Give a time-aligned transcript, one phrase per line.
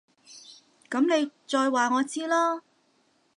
[0.89, 2.63] 噉你再話我知啦